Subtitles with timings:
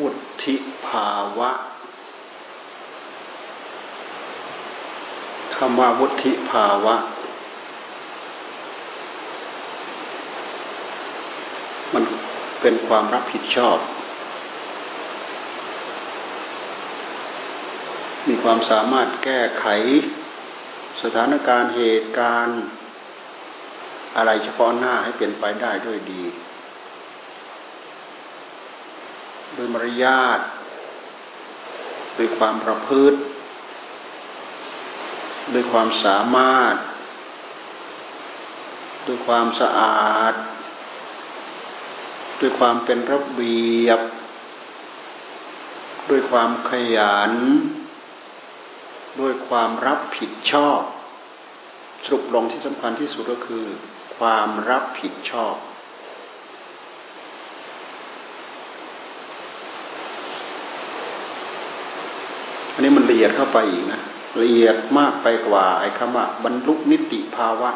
[0.00, 0.08] วุ
[0.44, 0.54] ฒิ
[0.86, 1.50] ภาวะ
[5.56, 6.96] คำว่าวุฒิภาวะ
[11.94, 12.04] มัน
[12.60, 13.78] เป็นความรับผิดชอบ
[18.26, 19.66] มีความสามารถแก้ไข
[21.02, 22.62] สถานการณ์เหตุการณ์
[24.16, 26.22] อะไรเฉพาะหน้าให้เป็นไปได้ด้วยดี
[29.62, 30.40] โดยมารยาท
[32.16, 33.18] โดยความประพฤติ
[35.50, 36.74] โดยความสามารถ
[39.06, 40.34] ด้วยความสะอาด
[42.40, 44.00] ด้วยความเป็นระเบียบ
[46.10, 47.32] ด้วยความขยัน
[49.20, 50.80] ด้วยความรับผิดชอบ
[52.04, 53.66] สรุปลงที่สำคัญที่สุดก็คือ
[54.16, 55.56] ความรับผิดชอบ
[62.72, 64.00] อันนี้มันละเอียดเข้าไปอีกนะ
[64.42, 67.70] ละเอียดมากไปกว่าไอ้คำว่าบรรลุนิติภาวะ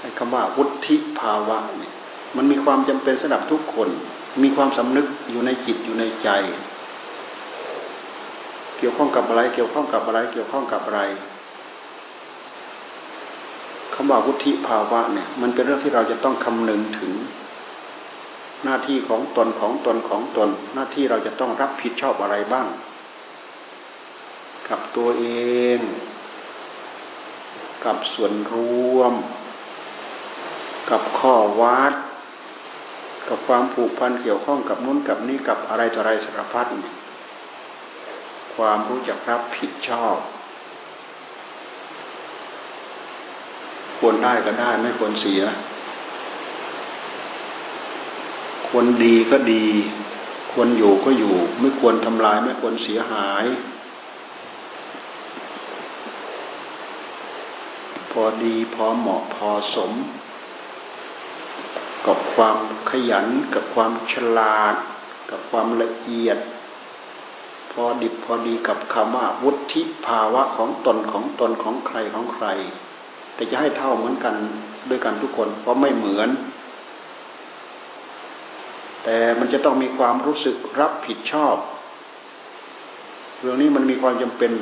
[0.00, 1.92] ไอ้คำว่าวุฒิภาวะเนี่ย
[2.36, 3.88] มันมีความจำเป็นสำหรับทุกคน
[4.42, 6.28] มีความสำนึกอยู่ในจิตอยู่ในใจ
[8.78, 11.00] เกี่ยวข้องกับอะไร เกี่ยวข้องกับอะไร เกี่ยวข้องกับอะไร
[13.94, 17.12] คำว่าวุฒิภาวะเนี่ย มันเป็นเรื่องที่เราจะต้องคำนึงถึง
[18.64, 22.66] หน้าที่ของตนของตนของตน หน้าที่เราจะต้องรับผิดชอบอะไรบ้าง
[24.68, 25.26] กับตัวเอ
[25.76, 25.78] ง
[27.84, 28.56] กับส่วนร
[28.96, 29.12] วม
[30.90, 31.94] กับข้อวัด
[33.28, 36.66] กับความผูกพันเกี่ยวข้องกับนู้นกับนี้กับอะไรต่ออะไรสารพัด
[38.54, 40.16] ความรู้จักรับผิดชอบ
[43.98, 45.42] ควรได้ก็ได้ไม่ควรเสีย
[48.76, 49.64] ควรดีก็ดี
[50.52, 53.44] ควรอยู่ก็อยู่ ไม่ควรทำลายไม่ควรเสียหาย
[58.10, 59.92] พอดีพอเหมาะพอสม
[62.06, 62.56] กับความ
[62.90, 64.74] ขยันกับความฉลาด
[65.30, 66.38] กับความละเอียด
[67.72, 72.46] พอดิบพอดีกับคำว่าวุฒิภาวะของตนของตนของใครของใคร
[73.34, 74.34] แต่จะให้เท่าเหมือนกัน
[74.88, 76.30] ด้วยกันทุกคนเพราะไม่เหมือน
[79.04, 81.56] แต่มันจะต้องมีความรู้สึกรับผิดชอบ
[83.40, 84.52] เรื่องนี้มันมีความจำเป็น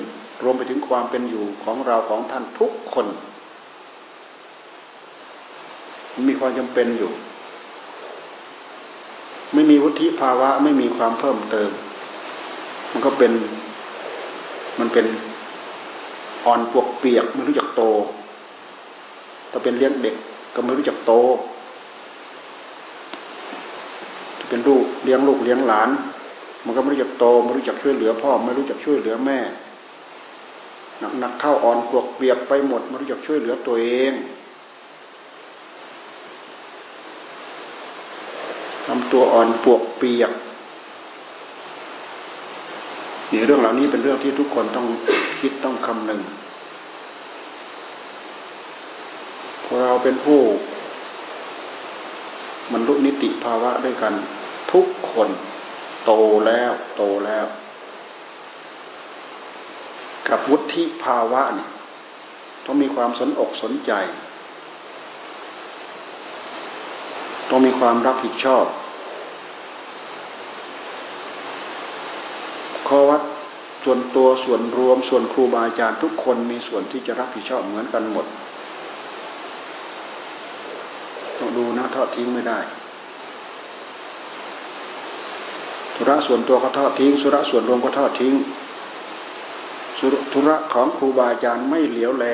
[0.43, 3.07] รวมไปถึงความเป็นอยู่ของเราของท่านทุกคน
[6.29, 7.11] มีความจำเป็นอยู่
[9.55, 11.71] ไม่มีวุฒิภาวะไม่มีความเพิ่มเติม
[12.93, 13.33] มันก็เป็น
[14.79, 15.07] มันเป็น
[16.47, 17.83] อ่อนปวกเปียกไม่รู้จักโต
[19.51, 20.17] ถ้าเป็นเลี้ยงเด็ก
[20.55, 21.13] ก็ไม่รู้จักโต
[24.53, 25.91] เป็นลูกเลี้ยงลูกเลี้ยงหลาน
[26.65, 29.39] มันก็ไม่รู้จักโตไม่รู้จักช่วยเหลือพ่อไม่รู้จักช่วยเหลือแม่
[31.21, 34.13] หนักเข้าอ่อนปวกเปียกไปหมดไม่รู้จักช่วยเหลือตัวเอง
[38.87, 40.33] ทำตัวอ่อนปวกเปียก
[43.31, 44.87] นี่เรื่องเหล่านี้เป็นเรื่องที่ทุกคนต้อง
[45.41, 46.21] คิดต้องคำนึง
[49.83, 50.41] เราเป็นผู้
[52.73, 54.15] มันลุนิติภาวะด้วยกัน
[54.73, 55.29] ทุกคน
[56.05, 56.13] โต
[56.47, 57.47] แล้ว โตแล้ว
[60.29, 61.69] กับวุฒิภาวะนี่
[62.67, 63.93] ต้องมีความสนอกสนใจ
[67.51, 68.67] ต้องมีความรับผิดชอบ
[72.89, 73.23] ข้อวัด
[73.85, 78.27] ส่วนตัวส่วนรวมส่วนครูบาอาจารย์ทุกคนมีส่วนที่จะรับผิดชอบเหมือนกันหมด
[81.39, 82.59] ต้องดูนะทอดทิ้งไม่ได้
[86.03, 88.35] ธุระส่วนตัวก็ทอดทิ้งสุระส่วนรวมก็ทอดทิ้ง
[90.33, 92.27] ธุระของครูบาอาจารย์ไม่เหลียวแล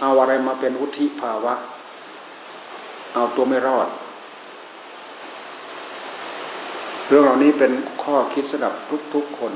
[0.00, 1.54] เอาอะไรมาเป็นวุฒิภาวะ
[3.14, 3.88] เอาตัวไม่รอด
[7.08, 7.72] เรื่องเหล่านี้เป็น
[8.02, 8.74] ข้อคิดสำหรับ
[9.14, 9.52] ทุกๆคน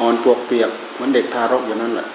[0.00, 2.08] อ่อนปวกเปียกเหมือนเด็กทารกอย่างนั้นแหละ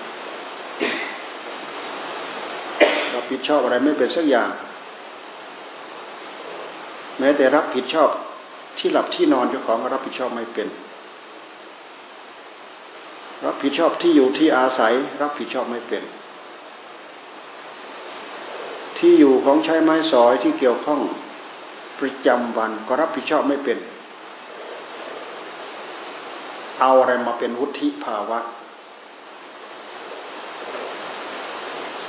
[3.32, 4.50] ผิดชอบอะไรไม่เป็นสักอย่าง
[7.20, 8.10] แม้แต่รับผิดชอบ
[8.78, 10.68] ที่หลับที่นอนเจ้าของก็รับผิดชอบไม่เป็น
[13.46, 16.04] รับผิดชอบที่อยู่ที่อาศัย รับผิดชอบไม่เป็น
[18.98, 21.00] ที่อยู่ของใช้ไม้สอยที่เกี่ยวข้อง
[22.00, 23.78] ประจำวันก็รับผิดชอบไม่เป็น
[26.82, 28.40] เอาอะไรมาเป็นวุฒิภาวะ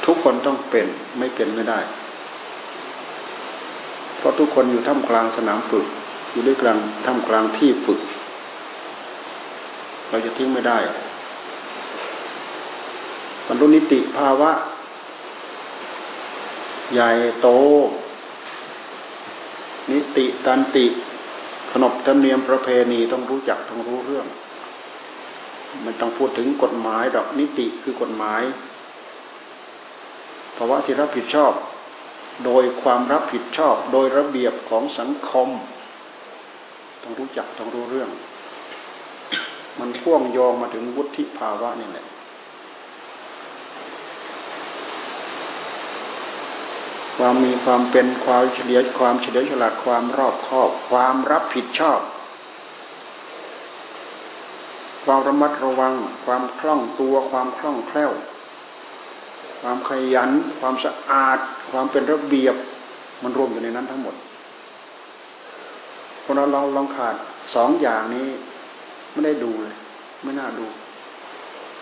[0.05, 0.89] ทุก คนต้องเป็น
[1.19, 1.81] ไม่เป็นไม่ได้
[4.19, 5.87] เพราะทุกคนอยู่ท่ามกลางสนามฝึก
[6.31, 8.01] อยู่ด้วยกลางท่ามกลางที่ฝึก
[10.09, 10.79] เราจะทิ้งไม่ได้
[13.47, 14.51] บรรลุนิติภาวะ
[16.93, 17.11] ใหญ่
[17.43, 17.49] โต
[19.93, 20.87] นิติตันติ
[21.73, 24.27] ขนบธรรมเนียมประเพณีต้องรู้จักต้องรู้เรื่อง
[25.85, 28.43] มันต้องพูดถึงกฎหมายดอกนิติคือกฎหมาย
[30.59, 31.53] ภาวะที่รับผิดชอบ
[32.45, 35.49] โดยความรับผิดชอบ โดยระเบียบของสังคม
[37.03, 38.11] ต้องรู้จักต้องรู้เรื่อง
[39.79, 42.07] มันพ่วงโยงมาถึงวุฒิภาวะนี่แหละ
[47.17, 52.01] ความมีความเป็นความเฉลียวความเฉลียวฉลาดความรอบคอบ ความรับผิดชอบ
[55.05, 55.95] ความระมัดระวัง
[56.25, 58.13] ความคล่องตัวความคล่องแคล่ว
[59.61, 61.39] ความขยัน ความสะอาด
[61.71, 62.57] ความเป็นระเบียบ
[63.23, 64.15] มันรวมอยู่ในนั้นทั้งหมด
[66.25, 67.15] คนเราลองขาด
[67.55, 68.27] สองอย่างนี้
[69.13, 69.77] ไม่ได้ดูเลย
[70.23, 70.67] ไม่น่าดู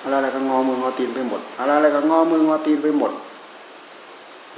[0.02, 3.12] อะไรอะไรก็งอมืองอตีนไปหมด อะไรอะไรก็งอมืองอตีนไปหมด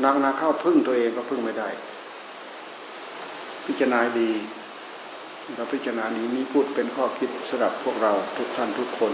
[0.04, 1.68] นักนาเข้าพึ่งตัวเองก็พึ่งไม่ได้
[3.66, 4.30] พิจารณาดี
[5.56, 9.12] เราพิจารณานี้นี้พูดเป็นข้อคิดสำหรับพวกเราทุกท่านทุกคน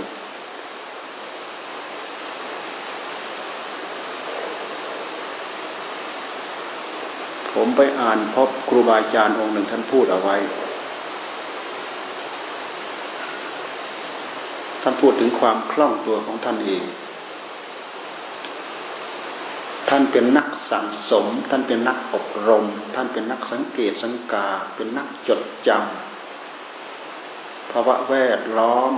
[7.54, 10.36] ผมไปอ่านพบครูบาอาจารย์องค์หนึ่งท่านพูดเอาไว้
[14.82, 16.84] ท่านพูดถึงความคล่องตัวของท่านเอง
[19.88, 22.64] ท่านเป็นนักสังสม ท่านเป็นนักอบรม
[22.94, 28.92] ท่านเป็นนักสังเกตสังกา เป็นนักจดจำภาวะแวดล้อม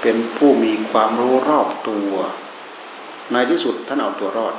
[0.00, 2.12] เป็นผู้มีความรู้รอบตัว
[3.32, 4.54] ในที่สุดท่านเอาตัวรอด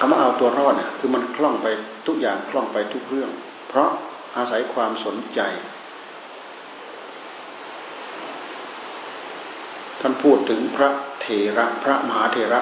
[0.06, 1.66] ำว่าเอาตัวรอดเนี่ยคือมันคล่องไป
[2.06, 3.30] ทุกอย่างคล่องไปทุกเรื่อง
[3.68, 3.90] เพราะ
[4.36, 5.40] อาศัยความสนใจ
[10.00, 10.90] ท่านพูดถึงพระ
[11.20, 11.26] เถ
[11.56, 12.60] ระพระมหาเถระ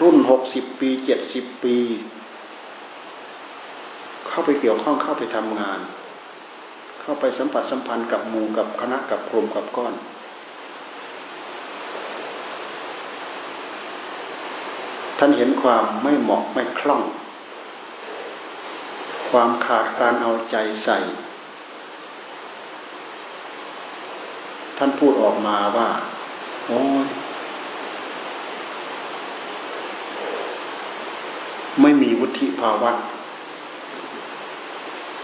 [0.00, 1.76] รุ่นหกสิบปีเจ็ดสิบปี
[4.28, 5.80] เข้าไปเกี่ยวข้องเข้าไปทำงาน
[7.00, 9.94] เข้าไปสัมผัสสัมพันธ์กับหมู่กับคณะกับกลุ่มกับก้อน
[15.22, 17.02] ท่านเห็นความไม่เหมาะไม่คล่อง
[19.30, 20.98] ความขาดการเอาใจใส่
[24.78, 25.88] ท่านพูดออกมาว่า
[26.66, 27.06] โอ้ย
[31.82, 32.92] ไม่มีวุฒิภาวะ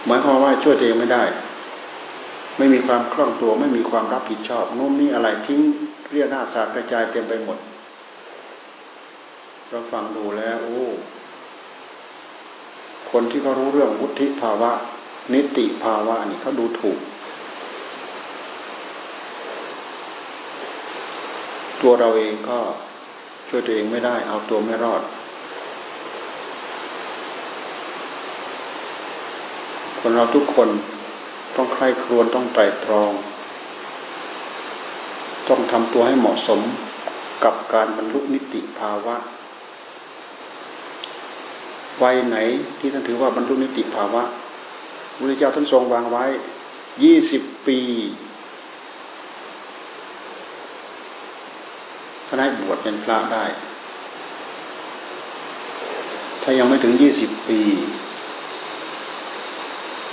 [0.07, 1.25] หมายความว่าช่วยตัวเองไม่ได้
[2.59, 5.61] ไม่มีความคล่องตัว ไม่มีความรับผิดชอบโน้นนี่อะไรทิ้ง
[6.13, 7.59] เรียกหน้าสาดกระจายเต็มไปหมด
[9.71, 10.85] เราฟังดูแล้วโอ้
[13.11, 14.73] คนที่เขารู้เรื่องวุฒิภาวะ
[15.35, 16.99] นิติภาวะนี่เขาดูถูก
[21.83, 22.59] ตัวเราเองก็
[23.49, 25.03] ช่วยตัวเองไม่ได้ เอาตัวไม่รอด
[30.01, 30.69] คนเราทุกคน
[31.57, 33.13] ต้องใคร่ครวญต้องไตรตรอง
[35.49, 36.61] ต้องทำตัวให้เหมาะสม
[37.45, 39.17] กับการบรรลุนิติภาวะ
[42.03, 42.37] วัยไหน
[42.79, 44.23] ที่ท่านถือว่าบรรลุนิติภาวะ
[45.17, 46.25] พระเจ้าท่านทรงวางไว้
[47.05, 47.79] ยี่สิบปี
[52.27, 53.45] ถ้านได้บวชเป็นพระได้
[56.43, 57.61] ถ้ายังไม่ถึงยี่สิบปี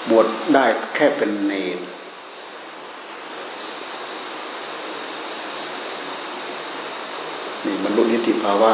[0.09, 1.79] บวชได้แค่เป็นเนร
[7.65, 8.71] นี่มันรู้นิติภาวะ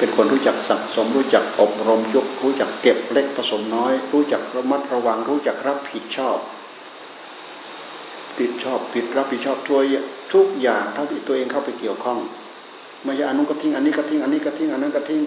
[0.00, 6.38] เป็นคนรู้จักสังสม รู้จักอบรมยก รู้จักเก็บเล็กผสมน้อย รู้จักระมัดระวัง รู้จักรับผิดชอบ
[8.38, 9.80] ผิดชอบผิดรับผิดชอบทั่ว
[10.32, 12.18] ทุกอย่างเท่าที่ตัวเองเข้าไปเกี่ยวข้อง
[13.04, 15.20] ไม่ใช่อันนู้นก็ทิ้งอันนี้ก็ทิ้งอันนี้ก็ทิ้งอันนั้นก็ทิ้ง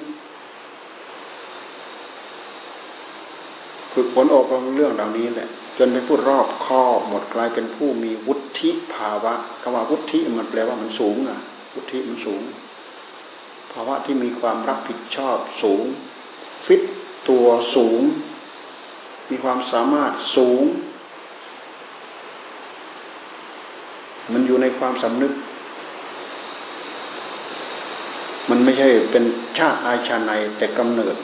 [3.94, 11.39] ฝึกฝนอบรมเรื่องเหล่านี้แหละ จนเป็นผู้รอบคอบหมดกลายเป็นผู้มีวุฒิภาวะคำว่าวุฒิมันแปลว่ามันสูงอะ
[11.74, 12.42] วุฒิมันสูง
[13.74, 15.86] ภาวะที่มีความรับผิดชอบสูง
[16.65, 16.82] ฟิต
[17.30, 18.01] ตัวสูง
[19.30, 20.63] มีความสามารถสูง
[24.34, 25.34] มันอยู่ในความสำนึก
[28.50, 29.24] มันไม่ใช่เป็น
[29.58, 31.15] ชาติอาชาในแต่กำเนิด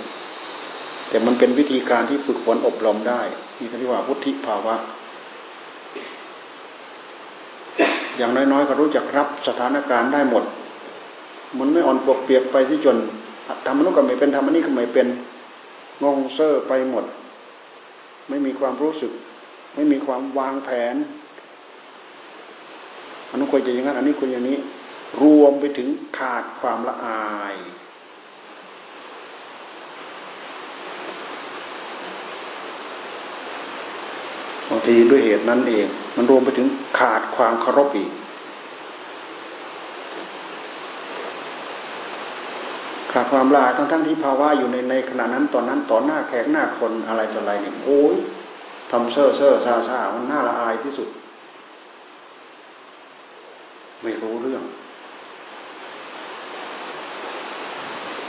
[1.09, 3.21] แต่มันเป็นวิธีการที่ฝึกฝนอบรมได้
[3.57, 4.75] นี่เรียกว่าพุทธิภาวะ
[8.17, 10.43] อย่างน้อยๆก็รู้จักรับสถานการณ์ได้หมด
[11.57, 12.97] มันไม่อ่อนปวกเปียกไปสิจน
[13.65, 15.07] ทำนู้นก็ไม่เป็นทำอันนี้ก็ไม่เป็น
[16.03, 17.05] งงเซ่อไปหมด
[18.29, 19.11] ไม่มีความรู้สึก
[19.75, 20.95] ไม่มีความวางแผน
[23.29, 24.57] อันนู้นควรจะอย่างนั้นอันนี้ควรอย่างนี้
[25.21, 25.87] รวมไปถึง
[26.17, 27.55] ขาดความละอาย
[34.69, 36.67] บางทีด้วยเหตุนั้นเอง มันรวมไปถึง
[36.99, 38.11] ขาดความเคารพอีก
[43.11, 48.15] ขาดความลาทั้งทั้งที่ภาวะอยู่ในในขณะนั้นตอนนั้นต่อหน้าแขกหน้าคนอะไรต่ออะไรเนี่ยโอ้ย
[48.91, 51.09] ทำเซ่อเซ่อซาซามันน่าละอายที่สุด
[54.03, 54.63] ไม่รู้เรื่อง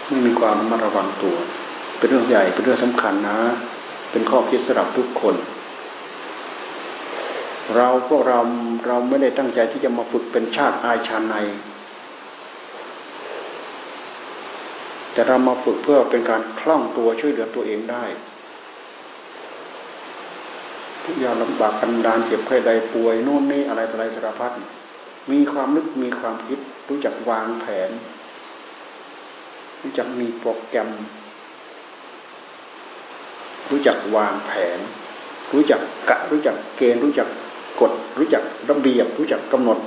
[0.07, 1.37] ไม่มีความระมัดระวังตัว
[1.99, 3.39] เป็นเรื่องใหญ่เป็นเรื่องสำคัญนะ
[4.11, 5.35] เป็นข้อคิดสำหรับทุกคน
[7.77, 8.39] เราพวกเรา
[8.87, 11.35] เราไม่ได้ตั้งใจที่จะมาฝึกเป็นชาติอายชาใน
[15.12, 18.05] แต่เรามาฝึกเพื่อเป็นการคล่องตัวช่วยเหลือตัวเองได้
[21.05, 24.52] ทุกอย่างลำบากกันดานเจ็บไข้ใดป่วยโน่นนี่อะไรอะไรสารพัด
[25.33, 27.90] มีความนึกมีความคิด รู้จักวางแผน
[29.83, 30.90] รู้จักมีโปรแกรม
[33.71, 34.79] รู้จักวางแผน
[35.52, 37.29] รู้จักกะรู้จักเกณฑ์ รู้จัก
[37.81, 39.79] กฎรู้จักระเบียบ รู้จักกำหนด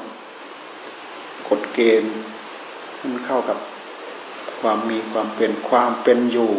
[1.50, 2.12] กฎเกณฑ์
[3.02, 3.58] มันเข้ากับ
[4.64, 6.52] ความมีความเป็นความเป็นอยู่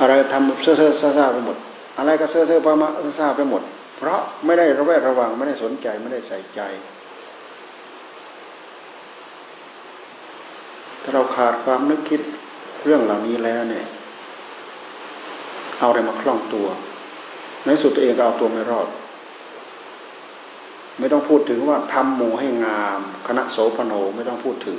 [0.00, 1.56] อะไรทำเซ่อเซ่อซ่าไปหมด
[1.98, 3.62] อะไรก็เซ่อเซ่อปามาซ่าไปหมด
[3.96, 6.60] เพราะไม่ได้ระแวดระวังไม่ได้สนใจไม่ได้ใส่ใจ
[11.02, 12.20] ถ้าเราขาดความนึกคิด
[12.84, 13.86] เรื่องเหล่านี้แล้วเนี่ย
[15.78, 16.66] เอาอะไรมาคล่องตัว
[17.64, 18.88] ในสุดตัวเองก็เอาตัวไม่รอด
[20.98, 24.78] ไม่ต้องพูดถึงว่าทำหมู่ให้งาม คณะโสพโนไม่ต้องพูดถึง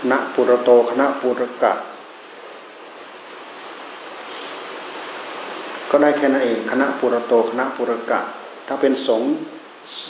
[0.00, 1.72] คณะปุรโตคณะปุรกะ
[5.90, 8.20] ก็ได้แค่นั้นเองคณะปุรโตคณะปุรกะ
[8.66, 9.30] ถ้าเป็นสงฆ์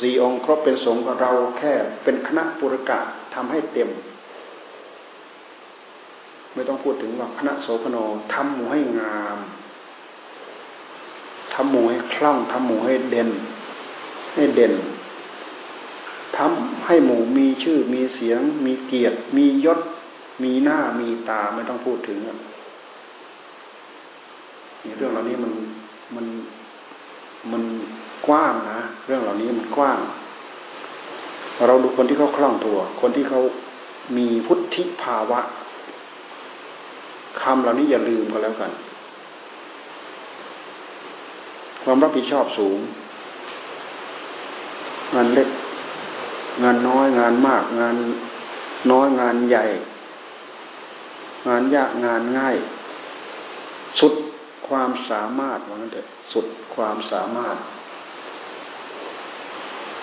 [0.00, 1.72] สี่องค์ครบเป็นสงฆ์เราแค่
[2.04, 2.98] เป็นคณะปุรกะ
[3.34, 3.90] ทำให้เต็ม
[6.54, 7.96] ไม่ต้องพูดถึงว่าคณะโสพโน
[8.32, 13.30] ทำหมูให้งามำหมูให้คล่องทำหมูให้เด่น
[14.34, 14.74] ให้เด่น
[16.36, 19.80] ทำให้หมูมีชื่อมีเสียง มีเกียรติ มียศ
[20.42, 25.52] มีหน้ามีตาไม่ต้องพูดถึงนี่เรื่องเหล่านี้มัน
[26.14, 26.26] มัน
[27.52, 27.62] มัน
[28.26, 29.98] กว้างนะเรื่องเหล่านี้มันกว้าง
[31.66, 33.40] เราดูคนที่เขาคล่องตัว คนที่เขา
[34.16, 35.40] มีพุทธิภาวะ
[37.40, 38.70] คำเหล่านี้อย่าลืมก็แล้วกัน
[41.90, 42.78] ความรับผิดชอบสูง
[45.14, 45.48] งานเล็ก
[46.62, 47.96] งานน้อยงานมาก งาน
[48.92, 49.64] น้อยงานใหญ่
[51.48, 52.56] งานยากงานง่าย
[54.00, 54.14] สุด
[54.68, 57.56] ความสามารถว่างั้นเถอะสุดความสามารถ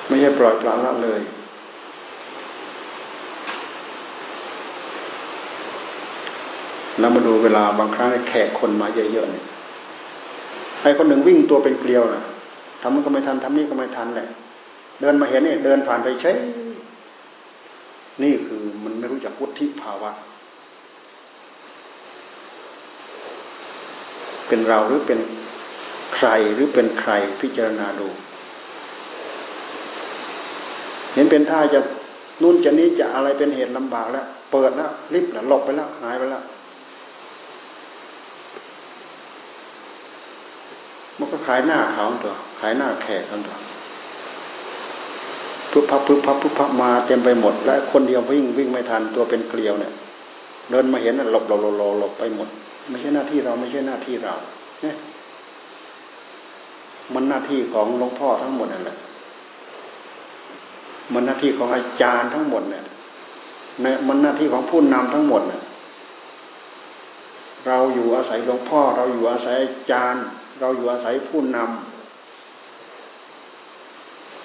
[0.08, 1.22] ไม่ใช่ปล่อยปละละเลย
[7.00, 9.46] แล้วมาดูเวลาบางครั้งแขกคนมาเยอะๆเนี่ย
[10.86, 12.22] รคนหนึ่งวิ่งตัวเป็นเกลียวนะ
[12.82, 14.28] ทำมันก็ไม่ทันทำนี่ก็ไม่ทันแหละ
[15.02, 16.32] เดินมาเห็นเนี่ยเดินผ่านไปใช้
[18.24, 20.12] นี่คือมันไม่รู้จักวุฒิภาวะ
[24.48, 25.20] เป็นเราหรือเป็น
[26.16, 27.12] ใครหรือเป็นใคร
[27.42, 28.08] พิจารณาดู
[31.14, 31.80] เห็นเป็นท่าจะ
[32.42, 36.44] นู่นจะนี้จะอะไรเป็นเหตุลำบากแล้ว เปิดแล้วรีบแล้วหลบไปแล้วหายไปแล้ว
[41.20, 43.56] มันก็ ขายหน้าเขาตัว ขายหน้าแขกกันตัว
[45.72, 49.94] พุบพับพุบพับพุบพับมาเต็มไปหมด และคนเดียววิ่งวิ่งไม่ทันตัวเป็นเกลียวเนี่ย
[50.70, 52.48] เดินมาเห็นหลบหลบหลบหลบไปหมด
[52.90, 54.34] ไม่ใช่หน้าที่เราไม่ใช่หน้าที่เรา
[54.82, 54.96] เนี่ย
[57.14, 58.98] มันหน้าที่ของหลวงพ่อทั้งหมดนั่นแหละ
[61.14, 62.84] มันหน้าที่ของอาจารย์ทั้งหมดเนี่ย
[64.08, 65.62] มันหน้าที่ของผู้นำทั้งหมดเนี่ย
[67.68, 70.26] เราอยู่อาศัยหลวงพ่อ เราอยู่อาศัยอาจารย์
[70.60, 71.68] เราอยู่อาศัยผู้นำ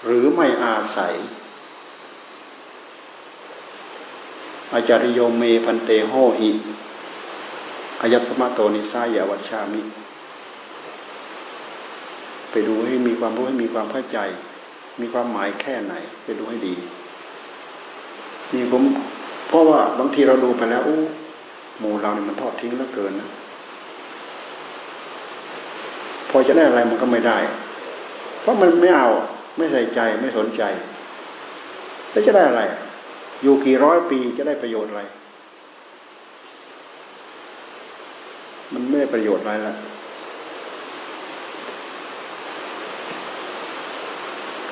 [0.04, 1.14] หรือไม่อาศัย
[4.74, 6.50] อาจาริโยเมพันเตโหหิ
[8.00, 9.82] อายัสมะโตนิสายาวัชามิ
[12.50, 14.18] ไปดูให้มีความรู้ให้มีความเข้าใจ
[15.00, 16.74] มีความหมายแค่ไหน ไปดูให้ดี
[18.52, 18.82] นี่ผม
[19.48, 20.96] เพราะว่าบางทีเราดูไปแล้วโอ้
[21.80, 23.28] หมู่เราเนี่ยมันทอดทิ้งแล้วเกินนะ
[26.30, 27.38] พอจะได้อะไรมันก็ไม่ได้
[28.40, 29.08] เพราะมันไม่เอา
[29.56, 30.62] ไม่ใส่ใจไม่สนใจ
[32.10, 32.62] แล้วจะได้อะไร
[33.42, 35.02] อยู่กี่ร้อยปีจะได้ประโยชน์อะไร
[38.72, 39.75] มันไม่ได้ประโยชน์อะไรละ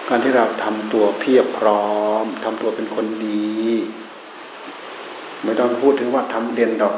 [0.09, 1.89] การที่เราทำตัวเพียบพร้อ
[2.23, 3.59] มทำตัวเป็นคนดี
[5.45, 6.97] ไม่ต้องพูดถึงว่าทำเด่นดอก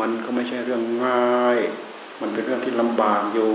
[0.00, 1.58] มันก็ไม่ใช่เรื่องง่าย
[2.20, 3.52] มันเป็นเรื่องที่ลำบากอยู่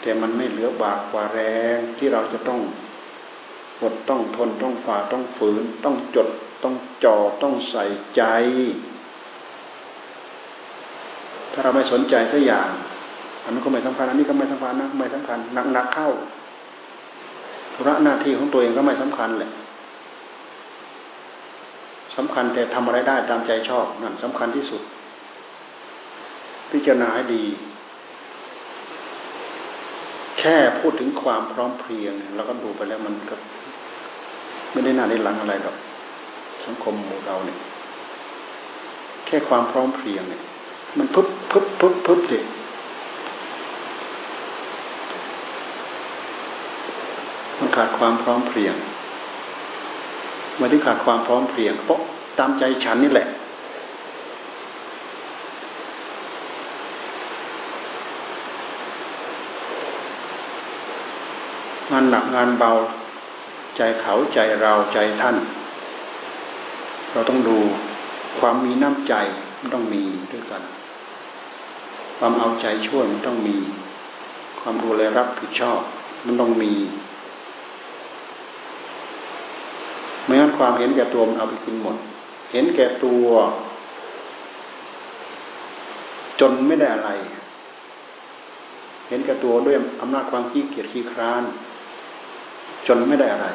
[0.00, 1.40] แต่มันไม่เหลือบากกว่าแร
[1.76, 2.60] งที่เราจะต้อง
[3.82, 6.28] อดต้องทนต้องฝ่าต้องฝืน ต้องจด
[6.62, 6.74] ต้อง
[7.04, 7.84] จ่อต้องใส่
[8.16, 8.22] ใจ
[11.52, 12.70] ถ้าเราไม่สนใจสักอย่าง
[13.44, 16.10] อันนั้นก็ไม่สำคัญอันนี้ก็ไม่สำคัญนะไม่สำคัญหนักหนักเข้า
[17.74, 19.50] ธุระหน้าที่ของตัวเองก็ไม่สำคัญแหละ
[22.16, 24.82] สำคัญแต่ทำอะไรได้ตามใจชอบนั่นสำคัญที่สุด
[26.70, 27.44] พิจารณาให้ดี
[30.38, 33.36] แค่พูดถึงความพร้อมเพรียงเราก็ดูไปแล้วมันก็
[34.72, 35.76] ไม่ได้น่าในหลังอะไรหรอก
[36.66, 37.58] สังคมหมู่เราเนี่ย
[39.26, 40.42] แค่ความพร้อมเพรียงเนี่ย
[40.98, 42.44] มันพึบพึบพึบพึบเด็ก
[47.58, 48.74] มันขาดความพร้อมเพรียง
[50.60, 52.00] มาที่ขาดความพร้อมเพรียง เพราะ
[52.38, 53.26] ตามใจฉันนี่แหละ
[61.90, 62.70] งานหนักงานเบา
[63.76, 65.36] ใจเขาใจเราใจท่าน
[67.12, 67.56] เราต้องดู
[68.38, 69.14] ความมีน้ำใจ
[69.60, 70.62] มันต้องมีด้วยกัน
[72.18, 73.56] ความเอาใจช่วยมันต้องมี
[74.60, 75.80] ความดูแลรับผิดชอบ
[76.26, 76.72] มันต้องมี
[80.24, 81.96] ไม่งั้น ความเห็นแก่ตัวมันเอาไปกินหมด
[82.52, 83.26] เห็นแก่ตัว
[86.40, 87.10] จนไม่ได้อะไร
[89.08, 91.42] เห็นแก่ตัวด้วยอำนาจความขี้เกียจขี้คร้าน
[92.86, 93.46] จนไม่ได้อะไร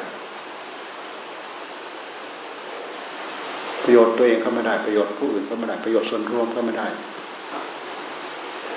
[3.82, 6.88] ประโยชน์ตัวเองก็ไม่ได้ประโยชน์ผู้อื่นก็ไม่ได้ประโยชน์ส่วนรวมก็ไม่ได้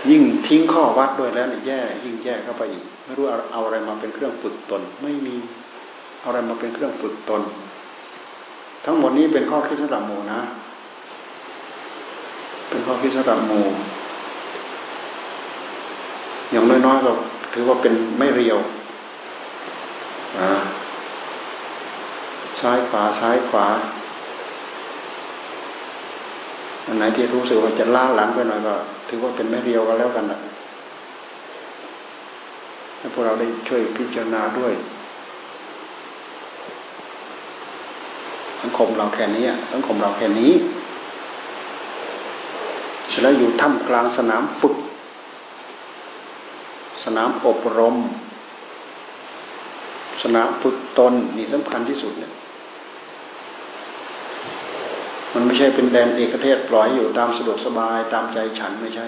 [0.09, 5.35] ยิ่งทิ้งข้อวัดด้วยแล้วเนี่ยแย่ ยิ่งแย่เข้าไปอีกไม่รู้เอาอะไรมาเป็นเครื่องฝึกตนไม่มี
[6.21, 7.43] เอาอะไรมาเป็นเครื่องฝึกตน
[8.85, 10.41] ทั้งหมดนี้เป็นข้อคิดสำหรับหมู่นะ
[12.69, 13.65] เป็นข้อคิดสำหรับหมู่
[16.51, 17.11] อย่างน้อยๆเรา
[17.53, 18.59] ถือว่าเป็นไม่เรียว
[22.61, 23.67] ซ้ายขวาซ้ายขวา
[26.85, 28.73] อันไหนที่รู้สึกว่าจะล่าหลังไปหน่อยก็
[29.09, 30.39] ถือว่าเป็นไม่เรียวก็แล้วกันนะ
[32.97, 34.73] ให้พวกเราได้ช่วยพิจารณาด้วย
[38.61, 40.51] สังค มเราแค่นี้สังคมเราแค่นี้
[43.09, 44.75] เสร็จแล้วอยู่ถ้ำกลางสนามฝึก
[47.03, 47.95] สนามอบรม
[50.23, 52.31] สนามฝึกตนนี่สำคัญที่สุดเนี่ย
[55.33, 59.07] มันไม่ใช่เป็นแดนเอกเทศปล่อยอยู่ตามสะดวกสบายตามใจฉันไม่ใช่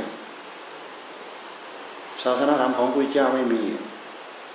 [2.23, 3.63] ศาสนาธรรมของพระเจ้าไม่มี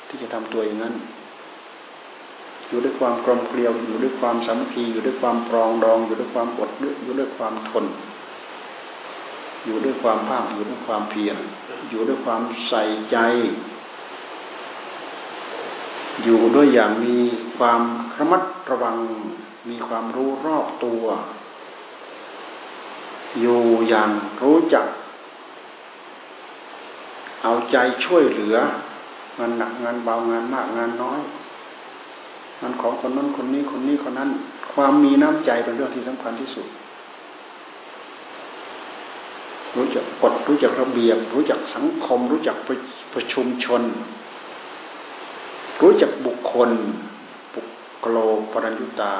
[0.09, 0.94] ที่จะทำตัวอย่างนั้น
[2.68, 6.70] อยู่ด้วยความกลมเกลียวอยู่ด้วยความสามัคคีอยู่ด้วยความปรองดอง อยู่ด้วยความอด
[7.04, 7.87] อยู่ด้วยความทน
[9.64, 11.37] อยู่ด้วยความภาคอยู่ด้วยความเพียร
[11.90, 13.16] อยู่ด้วยความใส่ใจ
[16.22, 17.16] อยู่ด้วยอย่างมี
[17.59, 17.81] ความ
[18.18, 18.96] ระมัดระวัง
[19.68, 21.04] มีความรู้รอบตัว
[23.40, 24.11] อยู่อย่าง
[24.42, 24.87] รู้จัก
[27.42, 28.57] เอาใจช่วยเหลือ
[29.38, 31.20] งานหนักงานเบางานมากงานน้อย
[32.62, 34.30] มันของคนนั้นคนนี้คนนี้คนนั้น
[34.72, 36.66] ความมีน้ำใจเป็นเรื่องที่สำคัญที่สุด
[39.76, 42.56] รู้จักกฎรู้จักระเบียบ รู้จักสังคม รู้จัก
[43.14, 43.82] ประชุมชน
[45.80, 46.70] รู้จักบุคคล
[47.54, 47.68] บุค
[48.08, 48.16] โล
[48.52, 49.14] ปรัญญุตา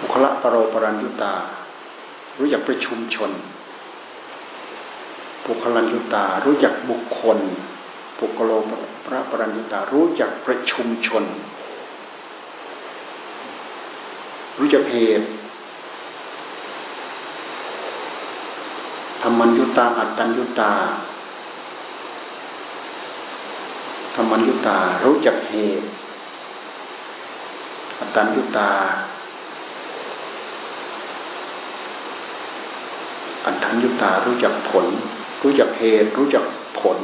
[0.00, 1.34] บุคละปรโรปรัญญุตา
[2.38, 3.30] รู้จักประชุมชน
[5.46, 7.38] บุคลัญญุตา รู้จักบุคคล
[8.20, 8.50] ปุกโล
[9.06, 11.24] พระปรัญญตารู้จักประชุมชน
[14.58, 15.26] รู้จักเหตุ
[19.22, 20.72] ธรรมัญยุตาอัตตัญยุตา
[24.14, 25.86] ธรรมัญยุตารู้จักเหตุ
[27.98, 28.70] อัตตัญยุตา
[33.46, 34.86] อัตถัญยุตารู้จักผล
[35.42, 36.44] รู้จักเหตุรู้จัก
[36.80, 36.98] ผล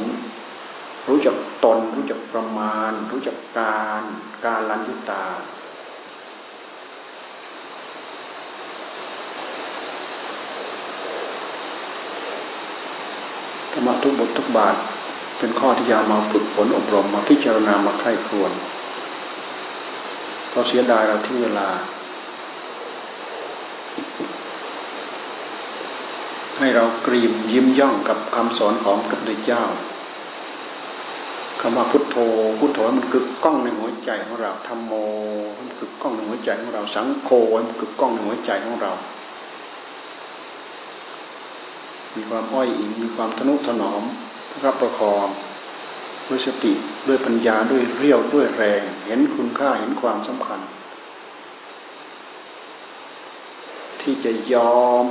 [1.07, 4.01] รู้จักตน รู้จักประมาณ รู้จักการ
[4.45, 5.25] การลันยุตา
[13.71, 14.75] ทรรมะทุกบททุกบาท
[15.39, 18.51] เป็นข้อที่ยามาฝึกฝนอบรมมาพิจารณามาไข้ครวน
[20.51, 21.69] เราเสียดายเราที่เวลา
[26.57, 29.63] ให้เรากรีมยิ้มย่องกับคำสอนของพระพุทธเจ้า
[31.61, 32.17] คำว่าพุทโธ
[32.59, 34.93] พุทโธมันกึกก้องในหัวใจของเราธรรมโม
[35.57, 37.29] มันกึกก้องในหัวใจของเรา สังโฆ
[37.65, 38.91] มันกึกก้องในหัวใจของเรา
[42.15, 44.03] มีความอ้อยอิงมีความทนุถนอม
[44.65, 45.27] รับประคอง
[46.27, 46.73] ด้วยสติ
[47.07, 50.59] ด้วยปัญญาด้วยเรี่ยวด้วยแรง เห็นคุณค่าเห็นความสำคัญ
[54.01, 55.05] ที่จะยอม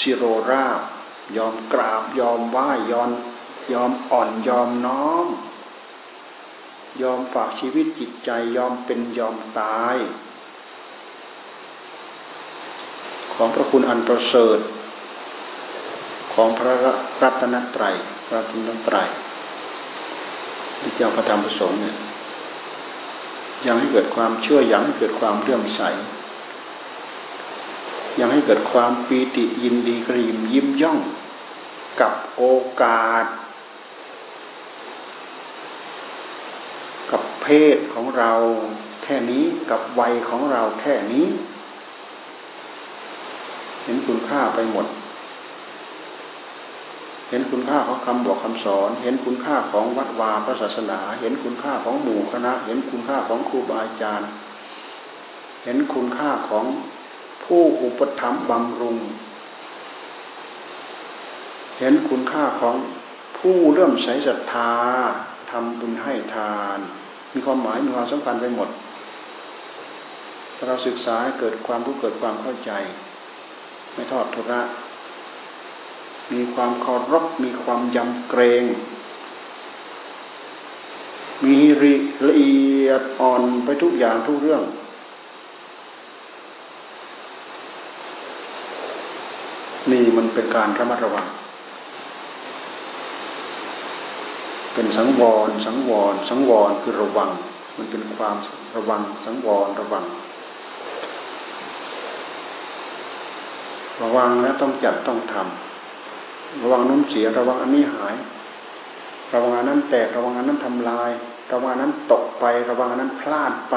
[0.00, 0.80] ชิโรราบ
[1.36, 3.10] ยอมกราบยอมไหว้ยอม
[3.72, 5.26] ยอมอ่อนยอมน้อม
[7.02, 9.96] ยอมฝากชีวิตจิตใจยอมเป็นยอมตาย
[13.34, 14.58] ของพระคุณอันประเสริฐ
[16.34, 16.74] ของพระ
[17.22, 17.94] รัตนตรัย
[18.26, 19.08] พระรัตนตรัย
[20.80, 21.96] พระเจ้าพระธรรมประสงค์เนี่ย
[23.66, 25.82] ยังให้เกิดความเชื่อยังให้เกิดความเลื่อมใส
[28.18, 30.98] ยังให้เกิดความปีติยินดีกระยิมยิ้มย่อง
[32.00, 32.44] กับโอ
[32.82, 33.24] กาส
[37.10, 38.32] กับ เพศของเรา
[39.02, 41.26] แค่นี้กับวัยของเราแค่นี้
[43.84, 44.86] เห็นคุณค่าไปหมด
[47.28, 54.28] เห็นคุณค่าของคำบอกคำสอน เห็นคุณค่าของวัดวาพระศาสนา เห็นคุณค่าของหมู่คณะ เห็นคุณค่าของครูบาอาจารย์
[55.64, 56.64] เห็นคุณค่าของ
[57.44, 58.98] ผู้อุปถัมภ์บำรุง
[61.78, 62.74] เห็นคุณค่าของ
[63.38, 64.72] ผู้เริ่มใช้ศรัทธา
[65.50, 66.78] ทำบุญให้ทาน
[67.34, 68.68] มีความหมายมีความสำคัญไปหมด
[70.66, 72.70] เราศึกษาเกิดความรู้เกิดความเข้าใจ
[73.94, 74.60] ไม่ทอดทุระ
[76.32, 78.64] มีความเคารพมีความยำเกรง
[81.44, 81.94] มีริ
[82.28, 82.54] ละเอี
[82.86, 84.62] ยดอ่อนไปทุกอย่างทุกเรื่อง
[89.90, 91.26] นี่มันเป็นการระมัดระวัง
[94.74, 97.30] เป็นสังวร สังวร สังวรคือระวัง
[97.76, 98.36] มันเป็นความ
[98.76, 100.04] ระวัง สังวร ระวัง
[104.02, 108.16] ระวังแล้วต้องจัดต้องทำระวังนู้นเสีย ระวังอันนี้หาย
[109.32, 111.10] ระวังอันนั้นแตก ระวังอันนั้นทำลาย
[111.52, 113.76] ระวังอันนั้นตกไป ระวังอันนั้นพลาดไป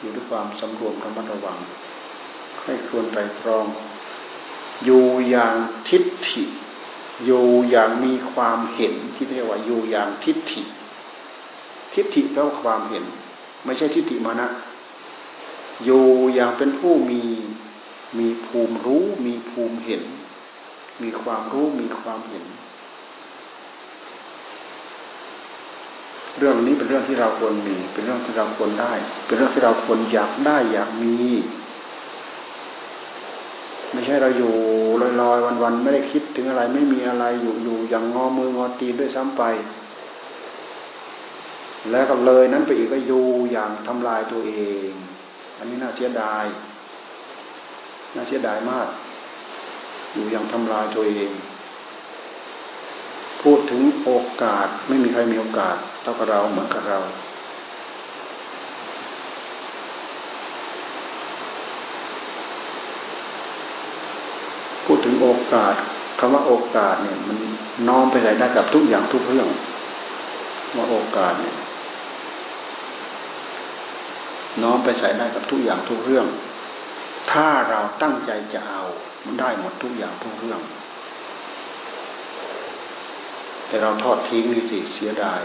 [0.00, 1.58] อยู่ด้วยความสำรวมระมัดระวัง
[2.62, 3.66] ให้ควรไตรตรอง
[4.84, 5.54] อยู่อย่าง
[5.88, 6.42] ทิฏฐิ
[7.24, 10.62] อยู่อย่างมีความเห็นที่เรียกว่าอยู่อย่างทิฏฐิ
[11.94, 13.04] ทิฏฐิแปลว่าความเห็น
[13.64, 14.48] ไม่ใช่ทิฏฐิมานะ
[15.84, 16.04] อยู่
[16.34, 17.22] อย่างเป็นผู้มี
[18.18, 20.02] มีภูมิรู้ มีภูมิเห็น
[21.02, 22.44] มีความรู้มีความเห็น
[26.38, 28.92] เรื่องนี้เป็นเรื่องที่เราควรมี เป็นเรื่องที่เราควรได้
[29.26, 31.16] เป็นเรื่องที่เราควรอยากได้อยากมี
[34.08, 34.54] ใช่เราอยู่
[35.20, 39.42] ลอยๆวันๆไม่ได้คิดถึงอะไรไม่มีอะไรอยู่อยู่อย่างงอมืองอตีนด้วยซ้ำไป
[41.90, 44.52] แล้วก็เลยนั้นไปอีกก็อยู่อย่างทำลายตัวเอ
[44.88, 44.90] ง
[45.58, 46.44] อันนี้น่าเสียดาย
[48.14, 48.88] น่าเสียดายมาก
[50.12, 51.30] อยู่อย่างทำลายตัวเอง
[53.42, 54.10] พูดถึงโอ
[54.42, 56.98] กาสไม่มีใครมีโอกาสเท่ากับเราเหมือนกับเรา
[64.90, 65.74] พูดถึงโอกาส
[66.18, 67.38] คำว่าโอกาสเนี่ย มัน
[67.88, 69.48] น้อมไปใส่ได้กับทุกอย่างทุกเรื่อง
[70.76, 71.56] ว่าโอกาสเนี่ย
[74.62, 76.26] น้อมไปใส่ได้กับทุกอย่างทุกเรื่อง
[77.32, 78.82] ถ้าเราตั้งใจจะเอา
[79.24, 80.60] มันได้หมดทุกอย่างทุกเรื่อง
[83.66, 85.40] แต่เราทอดทิ้งนี่สิเสียดาย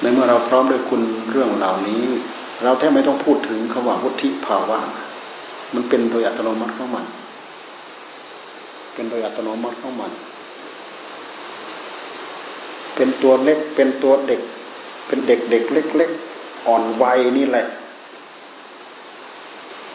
[0.00, 2.04] ในเมื่อเราพร้อมด้วยคุณเรื่องเหล่านี้
[2.62, 4.78] เราแทบไม่ต้องพูดถึงคำว่าวุฒิภาวะ
[5.74, 7.06] มันเป็นโดยอัตโนมัติของมัน
[8.94, 10.12] เป็นโดยอัตโนมัติของมัน
[12.94, 14.40] เป็นตัวเล็ก เป็นตัวเด็ก
[15.06, 17.66] เป็นเด็กเด็กเล็กๆอ่อนวัยนี่แหละ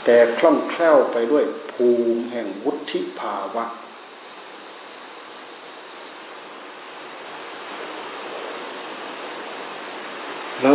[0.03, 3.65] แต่คล่องแคล่วไปด้วยภูมิแห่งวุฒิภาวะ
[10.61, 10.65] เ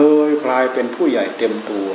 [0.50, 1.88] ลยกลายเป็นผู้ใหญ่เต็มตัว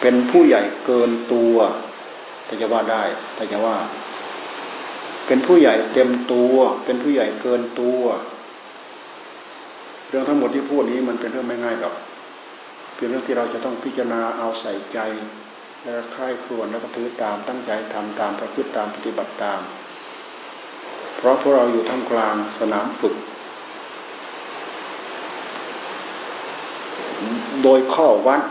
[0.00, 1.56] เป็นผู้ใหญ่เกินตัว
[2.46, 3.02] ถ้าจะว่าได้
[3.36, 3.76] ถ้าจะว่า
[5.26, 8.02] เป็นผู้ใหญ่เต็มตัว เป็นผู้ใหญ่เกินตัว
[10.08, 11.94] เรื่องทั้งหมดที่พูดนี้มันเป็นเรื่องไม่ง่ายหรอก
[12.96, 14.98] เป็นเรื่องที่เราจะต้องพิจารณาเอาใส่ใจ
[15.82, 19.60] แล้วค่ายครวนแล้วก็ถือตามตั้งใจทำตามประพฤติตามปฏิบัติตาม
[21.16, 23.14] เพราะพวกเราอยู่ท่ามกลางสนามฝึก
[27.62, 28.42] โดยข้อวัด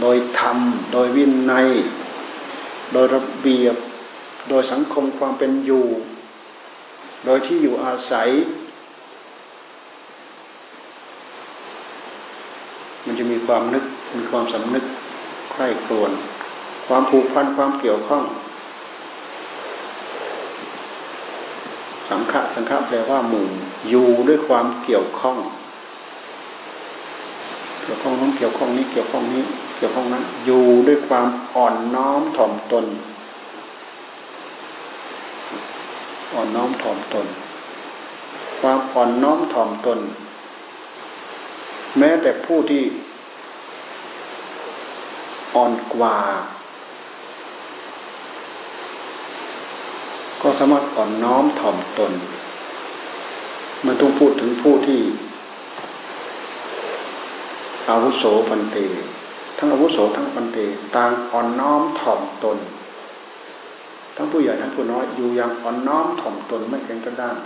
[0.00, 0.58] โดยธรรม
[0.92, 1.68] โดยวินัย
[2.92, 3.76] โดยระเบียบ
[4.48, 5.86] โดยสังคมความเป็นอยู่
[7.24, 8.28] โดยที่อยู่อาศัย
[13.04, 13.84] มันจะมีความนึก
[14.16, 14.84] มีความสำนึก
[15.52, 16.10] ใคร่ครวญ
[16.86, 18.22] ความผูกพันความเกี่ยวข้อง
[22.10, 23.46] สังฆะสังฆะแปลว่าหมู่
[23.88, 25.38] อยู่ด้วยความเกี่ยวข้อง
[27.82, 29.42] เกี่ยวข้องนั้นเกี่ยวข้องนี้เกี่ยวข้องนี้
[29.76, 32.86] เกี่ยวข้องนั้น อยู่ด้วยความอ่อนน้อมถ่อมตน
[36.34, 37.26] อ่อนน้อมถ่อมตน
[38.60, 39.98] ความอ่อนน้อมถ่อมตน
[41.98, 42.82] แม้แต่ผู้ที่
[45.54, 46.16] อ่อนกว่า
[50.42, 52.12] ก็สามารถอ่อนน้อมถ่อมตน
[53.86, 55.00] มันต้องพูดถึงผู้ที่
[57.88, 58.76] อาวุโสปันเต
[59.58, 60.58] ทั้งอาวุโสทั้งปันเต
[60.96, 62.58] ต่างอ่อนน้อมถ่อมตน
[64.16, 67.36] ทั้งผู้ใหญ่ทั้งผู้น้อยอยู่อย่างอ่อนน้อมถ่อมตนไม่แข็งกระด้าง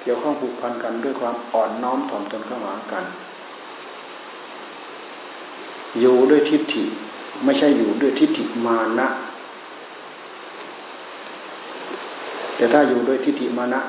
[0.00, 3.04] เกี่ยวข้องผูกพันกันด้วยความอ่อนน้อมถ่อมตนเข้าหากัน
[6.00, 6.84] อยู่ด้วยทิฏฐิ
[7.44, 9.08] ไม่ใช่อยู่ด้วยทิฏฐิมานะ
[12.62, 13.80] แต่ถ้าอยู่ด้วยทิฏฐิมานะ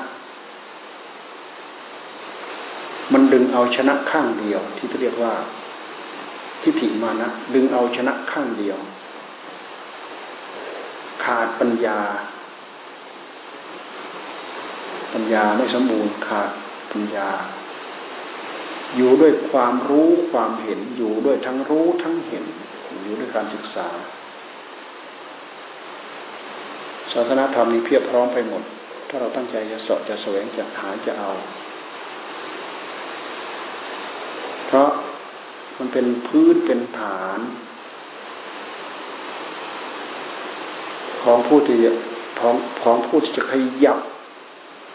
[3.12, 5.32] มันดึงเอาชนะข้างเดียว ที่เรียกว่า
[6.62, 8.78] ทิฏฐิมานะ ดึงเอาชนะข้างเดียว
[11.24, 11.98] ขาดปัญญา
[15.12, 16.50] ปัญญาไม่สมบูรณ์ขาด
[16.90, 17.28] ปัญญา
[18.96, 22.44] อยู่ด้วยความรู้ความเห็นอยู่ด้วยทั้งรู้ทั้งเห็น
[23.02, 23.88] อยู่ด้วยการศึกษา
[27.14, 28.62] ศาสนาธรรมนี้เพียบพร้อมไปหมด
[29.08, 31.30] ถ้าเราตั้งใจจะสาะจะแสวงจะหาจะเอา
[34.66, 34.88] เพราะ
[35.78, 37.40] มันเป็นพื้นเป็นฐาน
[41.22, 41.76] ของผู้ที่
[42.40, 43.52] ของของผู้ที่จะข
[43.84, 43.98] ยับ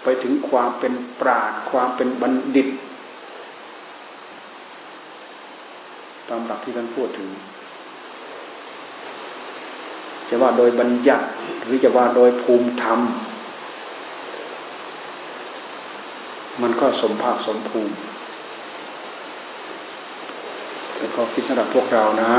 [0.03, 2.67] ไปถึงความเป็นปราดความเป็นบัณฑิต
[6.29, 7.27] ตามหลักที่ท่านพูดถึง
[10.29, 11.25] จะว่าโดยบัญญัติ
[11.63, 12.99] หรือจะว่าโดยภูมิธรรม
[16.61, 17.93] มันก็สมภาคสมภูมิ
[20.95, 22.33] แต่ก็คิดสำหรับพวกเรานะ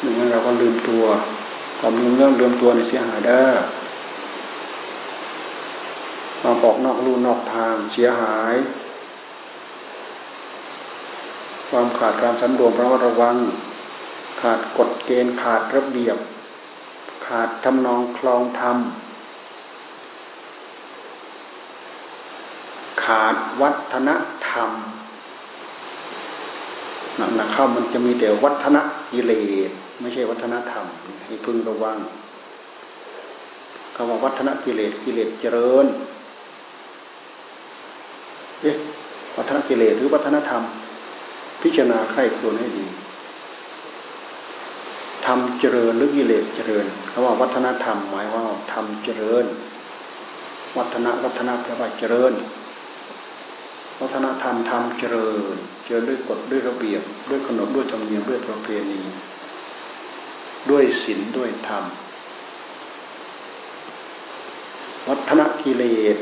[0.00, 1.04] หนึ่งเราก็ลืมตัว
[1.78, 3.46] ความลืมเรื่องลืมตัวในเสียหายได้
[6.40, 8.54] ความออกนอกลู่นอกทางเสียหาย
[11.70, 13.36] ความขาดการสันรวมระมัดระวัง
[14.40, 16.18] ขาดกฎเกณฑ์ขาดระเบียบ
[17.26, 18.78] ขาดทำนองคลองธรรม
[23.04, 24.10] ขาดวัฒน
[24.48, 24.70] ธรรม
[27.36, 28.76] หนักๆเข้ามันจะมีแต่วัฒน
[29.10, 29.32] กิเล
[29.68, 30.84] สไม่ใช่วัฒนธรรม
[31.24, 31.96] ให้พึงระวัง
[33.94, 35.86] คำว่าวัฒนกิเลสกิเลสเจริญ
[38.62, 38.76] เอ๊ะ
[39.36, 40.62] วัฒนกิเลสหรือวัฒนธรรม
[41.62, 42.86] พิจารณาไข้ควรให้ดี
[45.26, 48.42] ทำเจริญหรือกิเลสเจริญคำว่าวัฒนธรรมหมายว่า
[48.72, 49.44] ทำเจริญ
[50.76, 52.32] วัฒนวัฒนแปลว่าเจริญ
[54.00, 59.02] วัฒนธรรมทำเจริญ เจริญด้วยกฎด้วยระเบียบ ด้วยขนบด้วยธรรมเนียมด้วยประเพณี
[60.70, 61.84] ด้วยศีลด้วยธรรม
[65.08, 66.16] วัฒนกิเลส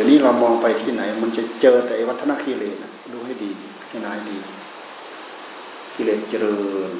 [0.00, 2.76] ี๋ยวนี้เรามองไปที่ไหน มันจะเจอแต่วัฒนกิเลส
[3.12, 3.50] ดูให้ดี
[3.88, 4.36] ให้นายดี
[5.96, 6.56] กิเลสเจริ
[6.88, 6.92] ญ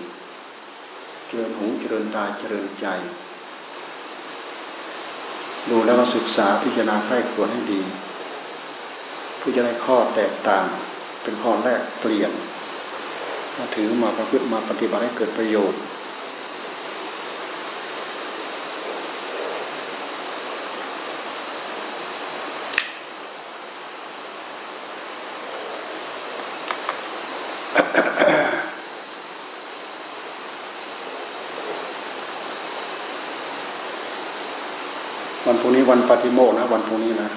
[1.26, 2.86] เจริญหูเจริญตาเจริญใจ
[5.70, 7.80] ดูแล้วก็ศึกษาพิจารณาใคร่ควรให้ดี
[9.38, 10.64] เพื่อจะได้ข้อแตกต่าง
[11.22, 12.32] เป็นข้อแรกเปลี่ยน
[13.56, 15.80] มาถือมาประพฤติมาปฏิบัติให้เกิดประโยชน์
[35.88, 37.30] วันปฏิโมกนะ วันพรุ่งนี้นะ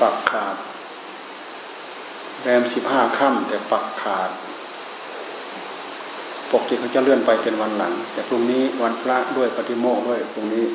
[0.00, 0.56] ปักขาด
[2.42, 4.30] แรมสิบห้าค่ำแต่ปักขาด
[6.50, 10.66] ปปกติเขาจะเลื่อนไปเป็นวันหลัง แต่พรุ่งนี้วันพระด้วยปฏิโมกด้วยพรุ่งนี้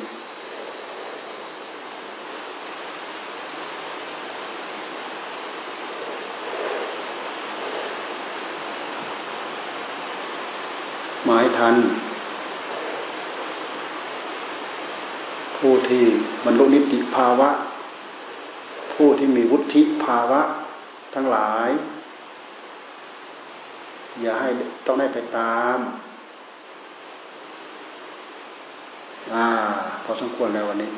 [11.24, 11.74] หมายทัน
[15.60, 16.04] ผู้ที่
[16.44, 17.50] บรรลุนิติภาวะ
[18.94, 20.40] ผู้ที่มีวุฒิภาวะ
[21.14, 21.70] ทั้งหลาย
[24.22, 24.48] อย่าให้
[24.86, 25.78] ต้องได้ไปตาม
[29.34, 29.46] อ่า
[30.04, 30.90] พอสมควรแล้ววันนี้